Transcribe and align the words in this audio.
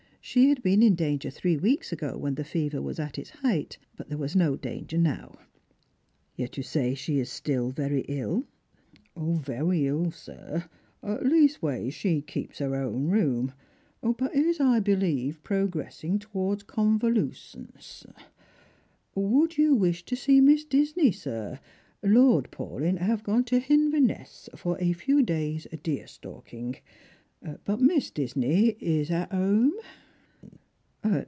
She 0.23 0.49
had 0.49 0.61
been 0.61 0.83
in 0.83 0.93
danger 0.93 1.31
three 1.31 1.57
weeks 1.57 1.91
ago, 1.91 2.15
when 2.15 2.35
the 2.35 2.43
fever 2.43 2.79
was 2.79 2.99
at 2.99 3.17
its 3.17 3.31
height; 3.31 3.79
but 3.97 4.07
there 4.07 4.19
was 4.19 4.35
no 4.35 4.55
danger 4.55 4.97
now." 4.99 5.39
Yet 6.37 6.57
you 6.57 6.63
say 6.63 6.89
that 6.91 6.97
she 6.99 7.19
\a 7.19 7.25
still 7.25 7.71
very 7.71 8.01
ill."" 8.01 8.45
Very 9.17 9.87
ill, 9.87 10.11
sir; 10.11 10.69
leastways, 11.01 11.95
she 11.95 12.21
keeps 12.21 12.59
her 12.59 12.75
own 12.75 13.07
room; 13.07 13.53
but 14.03 14.35
is, 14.35 14.59
I 14.59 14.79
believe, 14.79 15.41
progressing 15.41 16.19
towards 16.19 16.63
convoluscence. 16.63 18.05
Would 19.15 19.57
you 19.57 19.73
wish 19.73 20.03
to 20.05 20.15
see 20.15 20.39
Miss 20.39 20.63
Disney, 20.63 21.11
sir? 21.11 21.59
Lord 22.03 22.51
Paulyn 22.51 22.99
have 22.99 23.23
gone 23.23 23.43
to 23.45 23.59
Hinvernesa 23.59 24.55
for 24.55 24.79
a 24.79 24.93
few 24.93 25.23
days' 25.23 25.65
deer 25.81 26.05
stalking, 26.05 26.75
but 27.65 27.81
Miss 27.81 28.11
Disney 28.11 28.77
is 28.79 29.09
at 29.09 29.31
home." 29.31 29.73